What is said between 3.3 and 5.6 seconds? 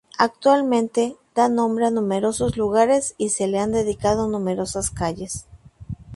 le han dedicado numerosas calles.